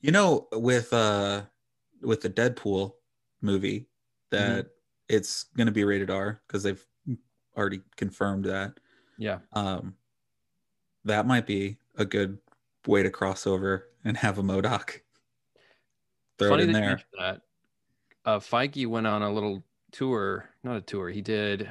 You 0.00 0.12
know, 0.12 0.48
with 0.52 0.92
uh 0.92 1.42
with 2.02 2.20
the 2.20 2.30
Deadpool 2.30 2.92
movie, 3.40 3.86
that 4.30 4.66
it's 5.08 5.44
gonna 5.56 5.72
be 5.72 5.84
rated 5.84 6.10
R 6.10 6.40
because 6.46 6.62
they've 6.62 6.84
already 7.56 7.80
confirmed 7.96 8.44
that. 8.46 8.74
Yeah. 9.18 9.38
Um, 9.52 9.94
that 11.04 11.26
might 11.26 11.46
be 11.46 11.76
a 11.96 12.04
good 12.04 12.38
way 12.86 13.02
to 13.02 13.10
cross 13.10 13.46
over 13.46 13.88
and 14.04 14.16
have 14.16 14.38
a 14.38 14.42
MODOK. 14.42 15.00
Throw 16.38 16.50
Funny 16.50 16.62
it 16.62 16.66
in 16.68 16.72
there. 16.72 17.00
that. 17.18 17.40
Uh, 18.24 18.38
Feige 18.38 18.86
went 18.86 19.06
on 19.06 19.22
a 19.22 19.32
little 19.32 19.64
tour, 19.92 20.48
not 20.62 20.76
a 20.76 20.80
tour. 20.80 21.10
He 21.10 21.22
did, 21.22 21.68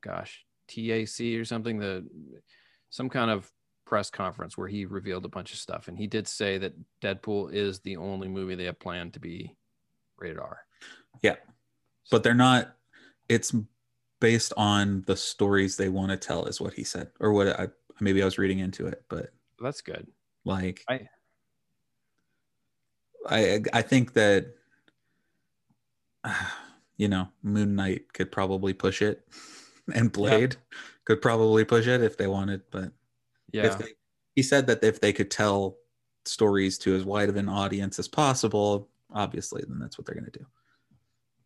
gosh, 0.00 0.44
TAC 0.68 1.20
or 1.38 1.44
something. 1.44 1.78
The 1.78 2.06
some 2.90 3.08
kind 3.08 3.30
of 3.30 3.50
press 3.84 4.10
conference 4.10 4.56
where 4.56 4.68
he 4.68 4.84
revealed 4.84 5.24
a 5.24 5.28
bunch 5.28 5.52
of 5.52 5.58
stuff, 5.58 5.88
and 5.88 5.98
he 5.98 6.06
did 6.06 6.28
say 6.28 6.58
that 6.58 6.74
Deadpool 7.00 7.52
is 7.52 7.80
the 7.80 7.96
only 7.96 8.28
movie 8.28 8.54
they 8.54 8.64
have 8.64 8.78
planned 8.78 9.14
to 9.14 9.20
be 9.20 9.56
rated 10.18 10.38
R. 10.38 10.58
Yeah, 11.22 11.36
but 12.10 12.22
they're 12.22 12.34
not. 12.34 12.76
It's 13.28 13.54
based 14.20 14.52
on 14.56 15.04
the 15.06 15.16
stories 15.16 15.76
they 15.76 15.88
want 15.88 16.10
to 16.10 16.16
tell, 16.16 16.46
is 16.46 16.60
what 16.60 16.74
he 16.74 16.84
said, 16.84 17.10
or 17.20 17.32
what 17.32 17.48
I 17.58 17.68
maybe 18.00 18.22
I 18.22 18.24
was 18.24 18.38
reading 18.38 18.60
into 18.60 18.86
it, 18.86 19.04
but 19.08 19.32
That's 19.60 19.80
good. 19.80 20.06
Like 20.48 20.82
I- 20.88 21.08
I 23.26 23.60
I 23.72 23.82
think 23.82 24.14
that 24.14 24.54
you 26.96 27.08
know 27.08 27.28
Moon 27.42 27.74
Knight 27.74 28.12
could 28.12 28.32
probably 28.32 28.72
push 28.72 29.02
it, 29.02 29.26
and 29.94 30.10
Blade 30.12 30.56
could 31.04 31.20
probably 31.22 31.64
push 31.64 31.86
it 31.86 32.02
if 32.02 32.16
they 32.16 32.26
wanted, 32.26 32.62
but 32.70 32.92
Yeah. 33.52 33.74
they, 33.76 33.92
he 34.36 34.42
said 34.42 34.66
that 34.66 34.84
if 34.84 35.00
they 35.00 35.12
could 35.12 35.30
tell 35.30 35.78
stories 36.26 36.76
to 36.78 36.94
as 36.94 37.04
wide 37.04 37.30
of 37.30 37.36
an 37.36 37.48
audience 37.48 37.98
as 37.98 38.08
possible, 38.08 38.90
obviously, 39.12 39.62
then 39.66 39.78
that's 39.78 39.96
what 39.96 40.06
they're 40.06 40.14
going 40.14 40.30
to 40.30 40.38
do. 40.38 40.46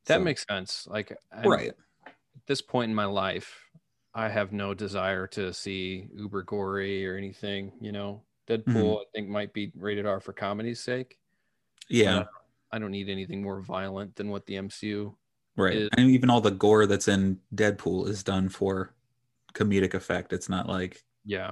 that 0.06 0.16
So- 0.18 0.24
makes 0.24 0.44
sense. 0.48 0.86
Like, 0.88 1.16
I'm- 1.32 1.48
right. 1.48 1.72
at 2.06 2.12
this 2.46 2.60
point 2.60 2.88
in 2.90 2.94
my 2.96 3.04
life, 3.04 3.68
I 4.14 4.28
have 4.28 4.52
no 4.52 4.74
desire 4.74 5.28
to 5.28 5.52
see 5.54 6.08
uber 6.12 6.42
gory 6.42 7.06
or 7.06 7.16
anything. 7.16 7.72
You 7.80 7.92
know, 7.92 8.24
Deadpool, 8.58 8.64
Mm-hmm. 8.74 9.00
I 9.00 9.04
think, 9.14 9.28
might 9.28 9.52
be 9.52 9.72
rated 9.76 10.06
R 10.06 10.20
for 10.20 10.32
comedy's 10.32 10.80
sake. 10.80 11.18
Yeah, 11.88 12.24
I 12.70 12.78
don't 12.78 12.90
need 12.90 13.08
anything 13.08 13.42
more 13.42 13.60
violent 13.60 14.16
than 14.16 14.28
what 14.30 14.46
the 14.46 14.54
MCU. 14.54 15.14
right. 15.56 15.74
is- 15.76 15.88
and 15.96 16.10
even 16.10 16.30
all 16.30 16.40
the 16.40 16.50
gore 16.50 16.86
that's 16.86 17.08
in 17.08 17.38
Deadpool 17.54 18.08
is 18.08 18.22
done 18.22 18.48
for 18.48 18.94
comedic 19.54 19.94
effect. 19.94 20.32
It's 20.32 20.48
not 20.48 20.68
like 20.68 21.02
Yeah, 21.24 21.50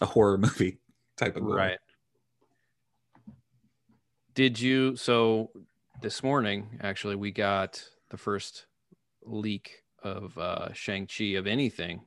a 0.00 0.06
horror 0.06 0.38
movie 0.46 0.78
type 1.16 1.36
of 1.36 1.42
gore. 1.42 1.56
right. 1.56 1.78
Did 4.34 4.58
you? 4.60 4.96
So 4.96 5.50
this 6.00 6.22
morning, 6.22 6.78
actually, 6.82 7.16
we 7.16 7.30
got 7.32 7.84
the 8.10 8.16
first 8.16 8.66
leak 9.24 9.82
of 10.02 10.36
uh, 10.38 10.72
Shang 10.72 11.06
Chi 11.06 11.24
of 11.36 11.46
anything 11.46 12.02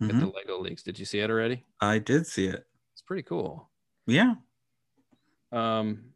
at 0.00 0.08
Mhm. 0.08 0.20
the 0.20 0.26
Lego 0.26 0.58
leaks. 0.60 0.82
Did 0.82 0.98
you 0.98 1.04
see 1.04 1.18
it 1.20 1.30
already? 1.30 1.64
I 1.80 1.98
did 1.98 2.26
see 2.26 2.46
it. 2.46 2.66
It's 2.92 3.02
pretty 3.02 3.22
cool. 3.22 3.70
Yeah. 4.06 4.34
Um, 5.52 6.12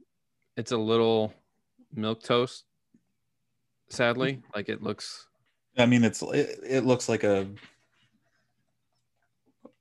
it's 0.57 0.73
a 0.73 0.77
little 0.79 1.35
milk 1.93 2.23
toast. 2.23 2.65
Sadly, 3.91 4.43
like 4.55 4.69
it 4.69 4.83
looks. 4.83 5.29
I 5.77 5.87
mean, 5.87 6.05
it's 6.05 6.23
it, 6.23 6.59
it 6.65 6.85
looks 6.85 7.09
like 7.09 7.25
a 7.25 7.49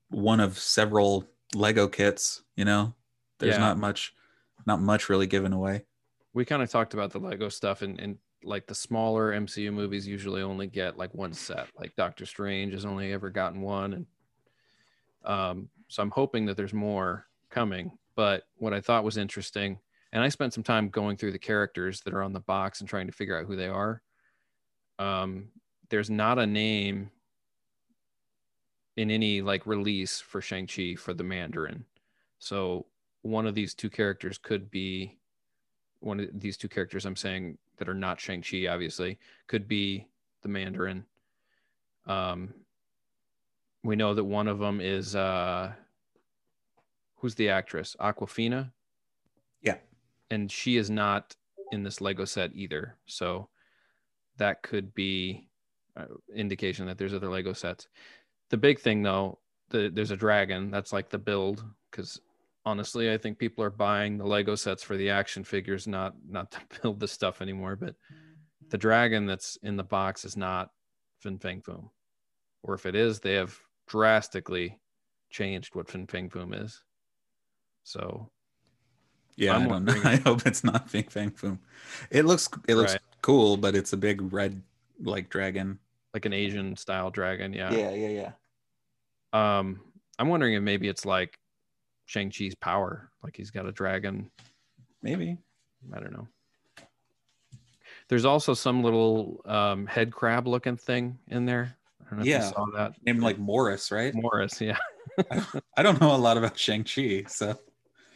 one 0.09 0.39
of 0.39 0.57
several 0.59 1.27
Lego 1.55 1.87
kits. 1.87 2.43
You 2.55 2.65
know, 2.65 2.93
there's 3.39 3.55
Yeah. 3.55 3.59
not 3.59 3.77
much, 3.77 4.13
not 4.65 4.81
much 4.81 5.09
really 5.09 5.27
given 5.27 5.53
away. 5.53 5.85
We 6.33 6.45
kind 6.45 6.61
of 6.63 6.69
talked 6.69 6.93
about 6.93 7.11
the 7.11 7.19
Lego 7.19 7.49
stuff, 7.49 7.81
and 7.81 7.99
and 7.99 8.17
like 8.43 8.67
the 8.67 8.75
smaller 8.75 9.31
MCU 9.31 9.73
movies 9.73 10.07
usually 10.07 10.41
only 10.41 10.67
get 10.67 10.97
like 10.97 11.13
one 11.13 11.33
set. 11.33 11.67
Like 11.77 11.95
Doctor 11.95 12.25
Strange 12.25 12.73
has 12.73 12.85
only 12.85 13.11
ever 13.11 13.29
gotten 13.29 13.61
one, 13.61 13.93
and 13.93 14.05
um, 15.25 15.69
so 15.87 16.03
I'm 16.03 16.11
hoping 16.11 16.45
that 16.45 16.57
there's 16.57 16.73
more 16.73 17.27
coming. 17.49 17.91
But 18.15 18.43
what 18.57 18.73
I 18.73 18.81
thought 18.81 19.03
was 19.03 19.17
interesting, 19.17 19.79
and 20.11 20.23
I 20.23 20.29
spent 20.29 20.53
some 20.53 20.63
time 20.63 20.89
going 20.89 21.17
through 21.17 21.31
the 21.31 21.39
characters 21.39 22.01
that 22.01 22.13
are 22.13 22.23
on 22.23 22.33
the 22.33 22.39
box 22.41 22.79
and 22.79 22.89
trying 22.89 23.07
to 23.07 23.13
figure 23.13 23.37
out 23.37 23.45
who 23.45 23.55
they 23.55 23.67
are. 23.67 24.01
Um, 24.99 25.49
there's 25.89 26.09
not 26.09 26.39
a 26.39 26.45
name 26.45 27.09
in 28.95 29.09
any 29.09 29.41
like 29.41 29.65
release 29.65 30.19
for 30.19 30.41
Shang-Chi 30.41 30.95
for 30.95 31.13
the 31.13 31.23
Mandarin. 31.23 31.85
So 32.37 32.85
one 33.23 33.47
of 33.47 33.55
these 33.55 33.73
two 33.73 33.89
characters 33.89 34.37
could 34.37 34.69
be 34.69 35.17
one 35.99 36.19
of 36.19 36.27
these 36.33 36.57
two 36.57 36.67
characters 36.67 37.05
I'm 37.05 37.15
saying 37.15 37.57
that 37.77 37.89
are 37.89 37.93
not 37.93 38.19
Shang-Chi, 38.19 38.67
obviously, 38.67 39.17
could 39.47 39.67
be 39.67 40.07
the 40.41 40.49
Mandarin. 40.49 41.05
Um, 42.05 42.53
we 43.83 43.95
know 43.95 44.13
that 44.13 44.23
one 44.23 44.47
of 44.47 44.59
them 44.59 44.79
is 44.81 45.15
uh, 45.15 45.71
who's 47.17 47.35
the 47.35 47.49
actress? 47.49 47.95
Awkwafina. 47.99 48.71
Yeah. 49.61 49.77
And 50.29 50.51
she 50.51 50.77
is 50.77 50.89
not 50.89 51.35
in 51.71 51.83
this 51.83 52.01
Lego 52.01 52.25
set 52.25 52.51
either. 52.53 52.97
So 53.05 53.49
that 54.37 54.61
could 54.63 54.93
be 54.93 55.47
uh, 55.95 56.05
indication 56.35 56.85
that 56.87 56.97
there's 56.97 57.13
other 57.13 57.29
Lego 57.29 57.53
sets. 57.53 57.87
The 58.49 58.57
big 58.57 58.79
thing 58.79 59.01
though, 59.03 59.39
the, 59.69 59.89
there's 59.93 60.11
a 60.11 60.17
dragon. 60.17 60.71
That's 60.71 60.93
like 60.93 61.09
the 61.09 61.17
build 61.17 61.63
because 61.89 62.19
honestly, 62.65 63.11
I 63.11 63.17
think 63.17 63.37
people 63.37 63.63
are 63.63 63.69
buying 63.69 64.17
the 64.17 64.25
Lego 64.25 64.55
sets 64.55 64.83
for 64.83 64.95
the 64.97 65.09
action 65.09 65.43
figures, 65.43 65.87
not 65.87 66.15
not 66.27 66.51
to 66.51 66.59
build 66.81 66.99
the 66.99 67.07
stuff 67.07 67.41
anymore. 67.41 67.75
But 67.75 67.95
the 68.69 68.77
dragon 68.77 69.25
that's 69.25 69.57
in 69.63 69.75
the 69.77 69.83
box 69.83 70.25
is 70.25 70.35
not 70.37 70.71
Fin 71.19 71.37
Fang 71.39 71.61
Foom, 71.61 71.89
or 72.63 72.73
if 72.75 72.85
it 72.85 72.95
is, 72.95 73.19
they 73.19 73.33
have 73.33 73.57
drastically 73.87 74.79
changed 75.29 75.75
what 75.75 75.89
Fin 75.89 76.07
Fang 76.07 76.29
Foom 76.29 76.53
is. 76.63 76.83
So 77.83 78.29
Yeah, 79.35 79.55
I'm 79.55 79.63
I 79.63 79.67
don't 79.67 79.85
know. 79.85 79.93
wondering- 79.93 80.05
I 80.07 80.15
hope 80.17 80.45
it's 80.45 80.63
not 80.63 80.89
Fing 80.89 81.03
Fang 81.09 81.31
Foom. 81.31 81.59
It 82.11 82.23
looks 82.25 82.47
it 82.67 82.75
looks 82.75 82.93
Right. 82.93 83.01
cool, 83.21 83.57
but 83.57 83.75
it's 83.75 83.93
a 83.93 83.97
big 83.97 84.31
red 84.33 84.61
like 85.01 85.29
dragon. 85.29 85.79
like 86.13 86.25
an 86.25 86.33
Asian 86.33 86.75
style 86.77 87.09
dragon, 87.11 87.51
yeah 87.53 87.73
yeah. 87.73 87.91
yeah, 87.91 88.31
yeah. 89.33 89.59
Um, 89.59 89.81
I'm 90.19 90.27
wondering 90.29 90.53
if 90.53 90.61
maybe 90.61 90.87
it's 90.87 91.05
like 91.05 91.37
Shang 92.05 92.29
Chi's 92.29 92.55
power, 92.55 93.09
like 93.23 93.35
he's 93.35 93.51
got 93.51 93.65
a 93.65 93.71
dragon. 93.71 94.29
Maybe. 95.01 95.37
I 95.93 95.99
don't 95.99 96.13
know. 96.13 96.27
There's 98.09 98.25
also 98.25 98.53
some 98.53 98.83
little 98.83 99.41
um, 99.45 99.85
head 99.87 100.11
crab 100.11 100.47
looking 100.47 100.77
thing 100.77 101.17
in 101.29 101.45
there. 101.45 101.75
I 102.01 102.09
don't 102.09 102.19
know 102.19 102.21
if 102.23 102.27
Yeah. 102.27 102.45
you 102.47 102.53
saw 102.53 102.65
that. 102.75 102.93
Named 103.05 103.21
like 103.21 103.39
Morris, 103.39 103.91
right? 103.91 104.13
Morris, 104.13 104.59
yeah. 104.61 104.77
I 105.77 105.83
don't 105.83 105.99
know 106.01 106.15
a 106.15 106.17
lot 106.17 106.37
about 106.37 106.57
Shang-Chi, 106.57 107.23
so 107.27 107.57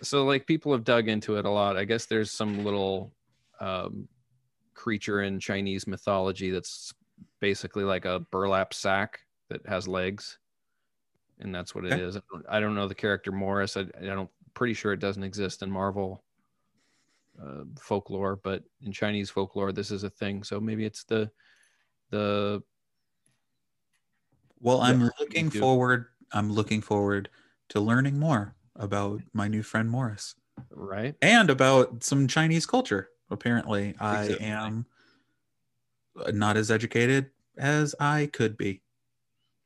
So 0.01 0.25
like 0.25 0.45
people 0.45 0.71
have 0.73 0.83
dug 0.83 1.07
into 1.07 1.37
it 1.37 1.45
a 1.45 1.49
lot. 1.49 1.77
I 1.77 1.85
guess 1.85 2.05
there's 2.05 2.31
some 2.31 2.63
little 2.63 3.13
um, 3.59 4.07
creature 4.73 5.21
in 5.21 5.39
Chinese 5.39 5.87
mythology 5.87 6.51
that's 6.51 6.93
basically 7.39 7.83
like 7.83 8.05
a 8.05 8.19
burlap 8.31 8.73
sack 8.73 9.21
that 9.49 9.65
has 9.67 9.87
legs, 9.87 10.37
and 11.39 11.53
that's 11.53 11.75
what 11.75 11.85
it 11.85 11.93
Okay. 11.93 12.01
is. 12.01 12.17
I 12.17 12.21
don't, 12.31 12.45
I 12.49 12.59
don't 12.59 12.75
know 12.75 12.87
the 12.87 12.95
character 12.95 13.31
Morris. 13.31 13.77
I, 13.77 13.81
I 13.81 14.05
don't. 14.05 14.29
Pretty 14.53 14.73
sure 14.73 14.91
it 14.91 14.99
doesn't 14.99 15.23
exist 15.23 15.61
in 15.61 15.69
Marvel 15.69 16.23
uh, 17.39 17.63
folklore, 17.79 18.37
but 18.37 18.63
in 18.81 18.91
Chinese 18.91 19.29
folklore, 19.29 19.71
this 19.71 19.91
is 19.91 20.03
a 20.03 20.09
thing. 20.09 20.43
So 20.43 20.59
maybe 20.59 20.83
it's 20.83 21.03
the 21.03 21.29
the 22.09 22.63
well, 24.59 24.81
I'm 24.81 25.11
looking 25.19 25.49
forward 25.51 26.07
I'm 26.31 26.51
looking 26.51 26.81
forward 26.81 27.29
to 27.69 27.79
learning 27.79 28.17
more 28.17 28.55
about 28.75 29.21
my 29.33 29.47
new 29.47 29.63
friend 29.63 29.89
Morris 29.89 30.35
right. 30.71 31.15
and 31.21 31.49
about 31.49 32.03
some 32.03 32.27
Chinese 32.27 32.65
culture. 32.65 33.09
Apparently, 33.29 33.95
I 33.99 34.23
Exactly. 34.23 34.47
am 34.47 34.85
not 36.33 36.57
as 36.57 36.71
educated 36.71 37.29
as 37.57 37.93
I 37.99 38.29
could 38.31 38.57
be. 38.57 38.81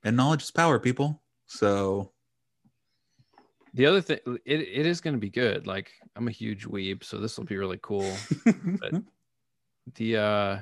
And 0.04 0.18
knowledge 0.18 0.44
is 0.44 0.52
power, 0.52 0.80
people. 0.80 1.21
So, 1.52 2.12
The 3.74 3.86
other 3.86 4.02
thing, 4.02 4.20
it, 4.46 4.62
it 4.62 4.86
is 4.86 5.02
going 5.02 5.16
to 5.16 5.20
be 5.20 5.30
good. 5.30 5.68
Like 5.68 5.92
I'm 6.16 6.28
a 6.28 6.32
huge 6.32 6.66
weeb, 6.66 7.04
so 7.04 7.18
this 7.18 7.38
will 7.38 7.46
be 7.46 7.58
really 7.58 7.80
cool. 7.82 8.12
But 8.46 8.94
the 9.96 10.18
uh 10.18 10.60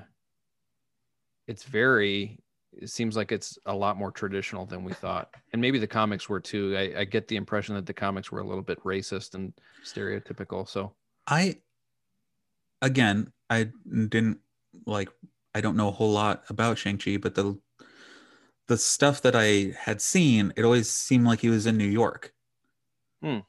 it's 1.48 1.64
very 1.64 2.40
it 2.72 2.90
seems 2.90 3.18
like 3.18 3.32
it's 3.32 3.58
a 3.66 3.76
lot 3.76 3.98
more 3.98 4.12
traditional 4.12 4.66
than 4.66 4.84
we 4.84 4.94
thought 4.94 5.34
and 5.52 5.62
maybe 5.62 5.78
the 5.78 5.88
comics 5.88 6.30
were 6.30 6.40
too 6.40 6.74
I, 6.78 7.02
I 7.02 7.04
get 7.04 7.28
the 7.28 7.36
impression 7.36 7.76
that 7.76 7.86
the 7.86 7.94
comics 7.94 8.32
were 8.32 8.40
a 8.40 8.48
little 8.48 8.64
bit 8.64 8.82
racist 8.84 9.34
and 9.36 9.52
stereotypical 9.84 10.68
so 10.68 10.94
I 11.28 11.58
again, 12.82 13.32
I 13.50 13.70
didn't 13.88 14.40
like 14.86 15.10
I 15.54 15.62
don't 15.62 15.76
know 15.76 15.90
a 15.90 15.92
whole 15.92 16.12
lot 16.12 16.44
about 16.50 16.78
Shang-Chi, 16.78 17.18
but 17.18 17.36
the 17.36 17.60
the 18.70 18.78
stuff 18.78 19.22
that 19.24 19.36
I 19.36 19.74
had 19.78 20.02
seen, 20.02 20.54
it 20.56 20.64
always 20.64 20.90
seemed 20.90 21.26
like 21.26 21.42
he 21.42 21.50
was 21.50 21.66
in 21.66 21.78
New 21.78 21.88
York. 21.90 22.34
Hmm. 23.22 23.40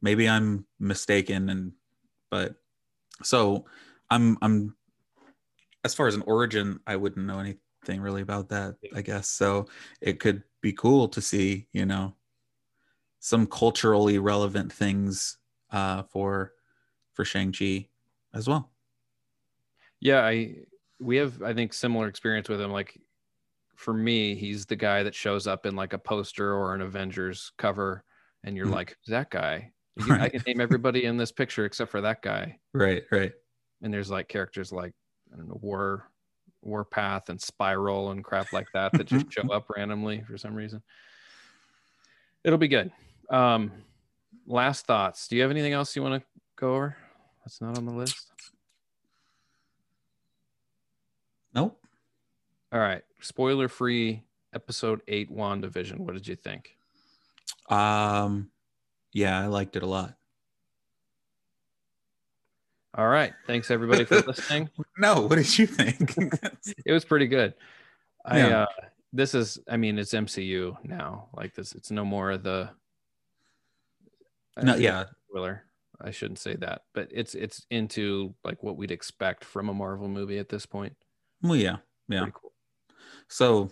Maybe 0.00 0.28
I'm 0.28 0.66
mistaken 0.78 1.50
and 1.50 1.72
but 2.30 2.54
so 3.22 3.66
I'm 4.10 4.38
I'm 4.42 4.76
as 5.84 5.94
far 5.94 6.06
as 6.06 6.14
an 6.14 6.22
origin, 6.22 6.80
I 6.86 6.96
wouldn't 6.96 7.26
know 7.26 7.40
anything 7.40 8.00
really 8.00 8.22
about 8.22 8.48
that, 8.50 8.76
I 8.94 9.02
guess. 9.02 9.28
So 9.28 9.66
it 10.00 10.20
could 10.20 10.44
be 10.62 10.72
cool 10.72 11.08
to 11.08 11.20
see, 11.20 11.68
you 11.72 11.86
know, 11.86 12.14
some 13.18 13.46
culturally 13.46 14.18
relevant 14.18 14.72
things 14.72 15.38
uh 15.70 16.02
for 16.04 16.54
for 17.12 17.24
Shang-Chi 17.24 17.88
as 18.34 18.48
well. 18.48 18.70
yeah 20.00 20.20
i 20.24 20.56
we 21.00 21.16
have 21.16 21.42
i 21.42 21.52
think 21.52 21.72
similar 21.72 22.08
experience 22.08 22.48
with 22.48 22.60
him 22.60 22.70
like 22.70 23.00
for 23.80 23.94
me 23.94 24.34
he's 24.34 24.66
the 24.66 24.76
guy 24.76 25.02
that 25.02 25.14
shows 25.14 25.46
up 25.46 25.64
in 25.64 25.74
like 25.74 25.94
a 25.94 25.98
poster 25.98 26.52
or 26.54 26.74
an 26.74 26.82
avengers 26.82 27.50
cover 27.56 28.04
and 28.44 28.54
you're 28.54 28.66
Mhm. 28.66 28.74
like 28.74 28.96
that 29.06 29.30
guy 29.30 29.72
can- 29.98 30.20
i 30.20 30.28
can 30.28 30.42
name 30.46 30.60
everybody 30.60 31.04
in 31.06 31.16
this 31.16 31.32
picture 31.32 31.64
except 31.64 31.90
for 31.90 32.02
that 32.02 32.20
guy 32.20 32.58
Right, 32.74 33.04
right. 33.10 33.32
and 33.82 33.92
there's 33.92 34.10
like 34.10 34.28
characters 34.28 34.70
like 34.70 34.92
I 35.32 35.36
don't 35.36 35.48
know 35.48 35.58
War 35.62 36.10
Warpath 36.62 37.30
and 37.30 37.40
Spiral 37.40 38.10
and 38.10 38.22
crap 38.22 38.52
like 38.52 38.66
that 38.74 38.92
that 38.92 39.06
just 39.06 39.32
show 39.32 39.42
up 39.50 39.70
randomly 39.74 40.20
for 40.26 40.36
some 40.36 40.54
reason. 40.54 40.82
It'll 42.44 42.58
be 42.58 42.68
good. 42.68 42.92
Um, 43.30 43.72
last 44.46 44.84
thoughts. 44.86 45.26
Do 45.26 45.36
you 45.36 45.42
have 45.42 45.50
anything 45.50 45.72
else 45.72 45.96
you 45.96 46.02
want 46.02 46.20
to 46.22 46.28
go 46.56 46.74
over? 46.74 46.96
That's 47.42 47.62
not 47.62 47.78
on 47.78 47.86
the 47.86 47.92
list. 47.92 48.30
Nope. 51.54 51.80
All 52.72 52.80
right. 52.80 53.02
Spoiler 53.22 53.68
free 53.68 54.22
episode 54.54 55.00
eight 55.08 55.30
WandaVision. 55.30 55.98
What 55.98 56.14
did 56.14 56.26
you 56.26 56.36
think? 56.36 56.76
Um 57.68 58.50
yeah, 59.12 59.40
I 59.40 59.46
liked 59.46 59.76
it 59.76 59.82
a 59.82 59.86
lot. 59.86 60.14
All 62.94 63.08
right. 63.08 63.32
Thanks 63.46 63.70
everybody 63.70 64.04
for 64.04 64.20
listening. 64.20 64.68
No, 64.98 65.22
what 65.22 65.36
did 65.36 65.58
you 65.58 65.66
think? 65.66 66.14
It 66.84 66.92
was 66.92 67.04
pretty 67.04 67.26
good. 67.26 67.54
I 68.24 68.38
Yeah. 68.38 68.62
uh 68.62 68.66
this 69.12 69.34
is 69.34 69.58
I 69.68 69.76
mean 69.76 69.98
it's 69.98 70.12
MCU 70.12 70.76
now. 70.84 71.28
Like 71.34 71.54
this 71.54 71.74
it's 71.74 71.90
no 71.90 72.04
more 72.04 72.30
of 72.32 72.42
the 72.42 72.70
no, 74.62 74.74
yeah. 74.76 75.04
spoiler. 75.28 75.64
I 76.02 76.10
shouldn't 76.10 76.38
say 76.38 76.56
that, 76.56 76.82
but 76.94 77.08
it's 77.10 77.34
it's 77.34 77.66
into 77.70 78.34
like 78.44 78.62
what 78.62 78.76
we'd 78.76 78.90
expect 78.90 79.44
from 79.44 79.68
a 79.68 79.74
Marvel 79.74 80.08
movie 80.08 80.38
at 80.38 80.48
this 80.48 80.66
point. 80.66 80.96
Well, 81.42 81.56
yeah. 81.56 81.76
Yeah. 82.08 82.20
Pretty 82.20 82.32
cool. 82.34 82.49
So 83.28 83.70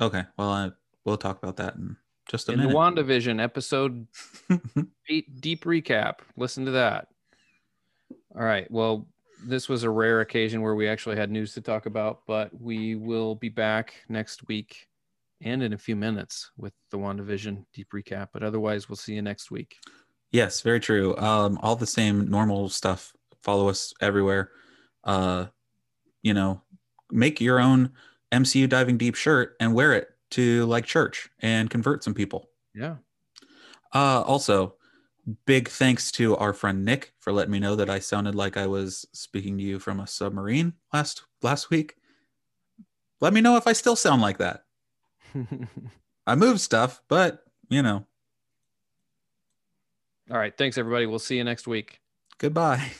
okay, 0.00 0.24
well 0.36 0.50
I 0.50 0.70
we'll 1.04 1.16
talk 1.16 1.42
about 1.42 1.56
that 1.56 1.76
in 1.76 1.96
just 2.28 2.48
a 2.48 2.52
In 2.52 2.58
the 2.58 2.66
minute. 2.66 2.76
WandaVision 2.76 3.42
episode 3.42 4.06
eight 5.08 5.40
deep 5.40 5.64
recap. 5.64 6.16
Listen 6.36 6.64
to 6.64 6.72
that. 6.72 7.08
All 8.34 8.42
right. 8.42 8.70
Well, 8.70 9.06
this 9.44 9.68
was 9.68 9.82
a 9.82 9.90
rare 9.90 10.20
occasion 10.20 10.60
where 10.62 10.74
we 10.74 10.88
actually 10.88 11.16
had 11.16 11.30
news 11.30 11.54
to 11.54 11.60
talk 11.60 11.86
about, 11.86 12.20
but 12.26 12.50
we 12.60 12.96
will 12.96 13.34
be 13.34 13.48
back 13.48 13.94
next 14.08 14.48
week 14.48 14.88
and 15.42 15.62
in 15.62 15.72
a 15.72 15.78
few 15.78 15.94
minutes 15.96 16.50
with 16.56 16.72
the 16.90 16.98
WandaVision 16.98 17.64
deep 17.74 17.88
recap. 17.94 18.28
But 18.32 18.42
otherwise, 18.42 18.88
we'll 18.88 18.96
see 18.96 19.14
you 19.14 19.22
next 19.22 19.50
week. 19.50 19.76
Yes, 20.32 20.60
very 20.60 20.80
true. 20.80 21.16
Um, 21.16 21.58
all 21.62 21.76
the 21.76 21.86
same 21.86 22.28
normal 22.28 22.68
stuff. 22.68 23.12
Follow 23.42 23.68
us 23.68 23.94
everywhere. 24.00 24.50
Uh, 25.04 25.46
you 26.22 26.34
know, 26.34 26.62
make 27.10 27.40
your 27.40 27.60
own 27.60 27.92
MCU 28.32 28.68
diving 28.68 28.98
deep 28.98 29.14
shirt 29.14 29.56
and 29.60 29.74
wear 29.74 29.92
it 29.92 30.08
to 30.32 30.66
like 30.66 30.84
church 30.84 31.28
and 31.40 31.70
convert 31.70 32.02
some 32.04 32.14
people. 32.14 32.48
Yeah. 32.74 32.96
Uh, 33.94 34.22
also, 34.22 34.74
big 35.46 35.68
thanks 35.68 36.10
to 36.12 36.36
our 36.36 36.52
friend 36.52 36.84
Nick 36.84 37.12
for 37.18 37.32
letting 37.32 37.52
me 37.52 37.58
know 37.58 37.76
that 37.76 37.88
I 37.90 37.98
sounded 37.98 38.34
like 38.34 38.56
I 38.56 38.66
was 38.66 39.06
speaking 39.12 39.56
to 39.58 39.64
you 39.64 39.78
from 39.78 40.00
a 40.00 40.06
submarine 40.06 40.74
last 40.92 41.22
last 41.42 41.70
week. 41.70 41.94
Let 43.20 43.32
me 43.32 43.40
know 43.40 43.56
if 43.56 43.66
I 43.66 43.72
still 43.72 43.96
sound 43.96 44.20
like 44.22 44.38
that. 44.38 44.64
I 46.26 46.34
move 46.34 46.60
stuff, 46.60 47.00
but 47.08 47.44
you 47.68 47.82
know, 47.82 48.06
All 50.30 50.38
right. 50.38 50.56
Thanks, 50.56 50.76
everybody. 50.76 51.06
We'll 51.06 51.18
see 51.18 51.36
you 51.36 51.44
next 51.44 51.66
week. 51.66 52.00
goodbye. 52.38 52.90